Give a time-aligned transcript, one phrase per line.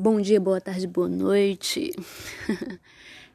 [0.00, 1.90] Bom dia, boa tarde, boa noite.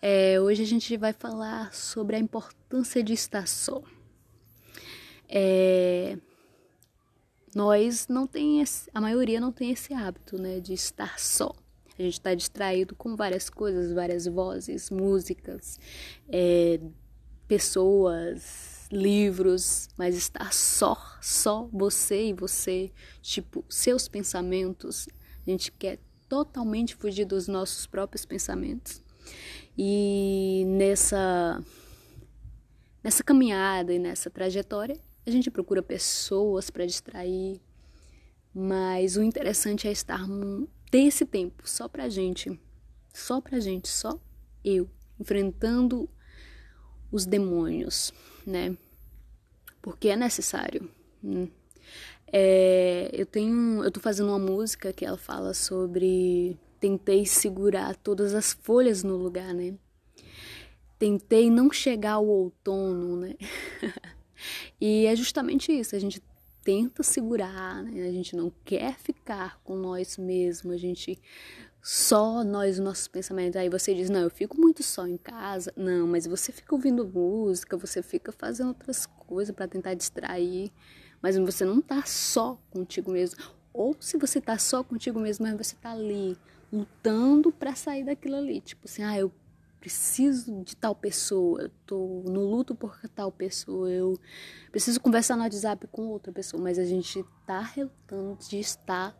[0.00, 3.82] É, hoje a gente vai falar sobre a importância de estar só.
[5.28, 6.16] É,
[7.54, 11.52] nós não tem esse, a maioria não tem esse hábito, né, de estar só.
[11.98, 15.80] A gente está distraído com várias coisas, várias vozes, músicas,
[16.28, 16.78] é,
[17.48, 25.08] pessoas, livros, mas estar só, só você e você, tipo, seus pensamentos.
[25.44, 25.98] A gente quer
[26.28, 29.02] totalmente fugir dos nossos próprios pensamentos.
[29.76, 31.62] E nessa
[33.02, 37.60] nessa caminhada e nessa trajetória, a gente procura pessoas para distrair,
[38.52, 40.26] mas o interessante é estar
[40.90, 42.58] ter esse tempo só pra gente,
[43.12, 44.18] só pra gente, só
[44.64, 44.88] eu,
[45.20, 46.08] enfrentando
[47.10, 48.12] os demônios,
[48.46, 48.76] né?
[49.80, 50.90] Porque é necessário.
[51.22, 51.48] Hum.
[52.32, 58.34] É, eu tenho, eu tô fazendo uma música que ela fala sobre tentei segurar todas
[58.34, 59.74] as folhas no lugar, né?
[60.98, 63.34] Tentei não chegar ao outono, né?
[64.80, 66.22] e é justamente isso, a gente
[66.62, 68.08] tenta segurar, né?
[68.08, 71.20] A gente não quer ficar com nós mesmos, a gente
[71.80, 73.54] só nós, nossos pensamentos.
[73.54, 75.72] Aí você diz: Não, eu fico muito só em casa.
[75.76, 80.72] Não, mas você fica ouvindo música, você fica fazendo outras coisas para tentar distrair
[81.22, 83.38] mas você não tá só contigo mesmo.
[83.72, 86.36] Ou se você tá só contigo mesmo, mas você tá ali
[86.72, 89.32] lutando para sair daquilo ali, tipo assim, ah, eu
[89.78, 94.18] preciso de tal pessoa, eu tô no luto por tal pessoa, eu
[94.72, 99.16] preciso conversar no WhatsApp com outra pessoa, mas a gente tá relutando de estar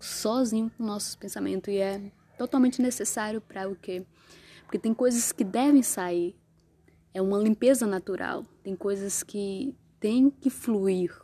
[0.00, 4.06] sozinho com nossos pensamentos e é totalmente necessário para o quê?
[4.62, 6.36] Porque tem coisas que devem sair.
[7.14, 8.44] É uma limpeza natural.
[8.62, 11.14] Tem coisas que têm que fluir.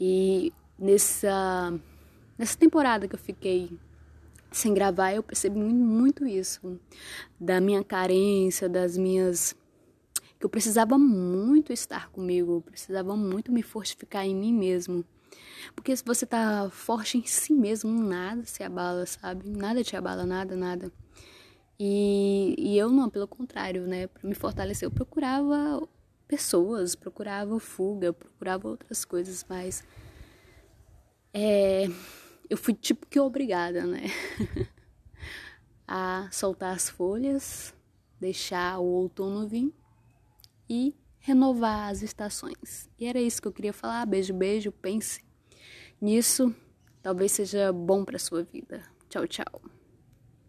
[0.00, 1.78] E nessa,
[2.38, 3.78] nessa temporada que eu fiquei
[4.50, 6.80] sem gravar, eu percebi muito, isso.
[7.38, 9.54] Da minha carência, das minhas.
[10.38, 15.04] que eu precisava muito estar comigo, eu precisava muito me fortificar em mim mesmo.
[15.74, 19.48] Porque se você tá forte em si mesmo, nada se abala, sabe?
[19.48, 20.92] Nada te abala, nada, nada.
[21.78, 24.06] E, e eu não, pelo contrário, né?
[24.06, 25.86] Para me fortalecer, eu procurava
[26.28, 29.82] pessoas, procurava fuga, procurava outras coisas, mas
[31.32, 31.86] é,
[32.48, 34.02] eu fui tipo que obrigada, né?
[35.88, 37.74] a soltar as folhas,
[38.20, 39.72] deixar o outono vir
[40.68, 42.90] e renovar as estações.
[42.98, 44.04] E era isso que eu queria falar.
[44.04, 44.70] Beijo, beijo.
[44.70, 45.24] Pense
[46.00, 46.54] nisso.
[47.02, 48.82] Talvez seja bom para sua vida.
[49.08, 49.77] Tchau, tchau.